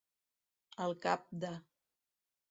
Al 0.85 0.95
cap 1.03 1.25
de. 1.43 1.51